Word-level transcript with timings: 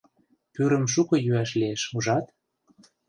Пӱрым 0.53 0.85
шуко 0.93 1.15
йӱаш 1.25 1.49
лиеш, 1.59 1.81
ужат? 1.95 2.25